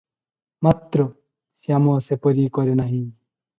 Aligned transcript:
ମାତ୍ର 0.67 1.05
ଶ୍ୟାମ 1.09 1.95
ସେପରି 2.07 2.49
କରେ 2.59 2.77
ନାହିଁ। 2.83 3.01